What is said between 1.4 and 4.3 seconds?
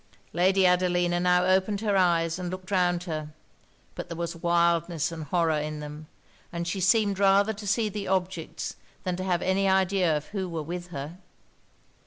opened her eyes and looked round her. But there